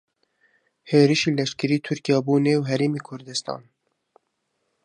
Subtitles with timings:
[0.91, 3.61] هێرشی لەشکریی تورکیا بۆ نێو هەرێمی کوردستان